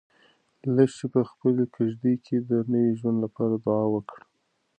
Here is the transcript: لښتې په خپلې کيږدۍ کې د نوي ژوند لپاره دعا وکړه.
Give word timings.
لښتې 0.75 1.05
په 1.13 1.21
خپلې 1.29 1.63
کيږدۍ 1.75 2.15
کې 2.25 2.37
د 2.49 2.51
نوي 2.71 2.91
ژوند 2.99 3.17
لپاره 3.25 3.55
دعا 3.65 3.85
وکړه. 3.93 4.23